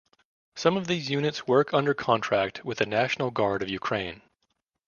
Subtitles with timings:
[0.55, 4.23] Some of these units work under contract with the National Guard of Ukraine.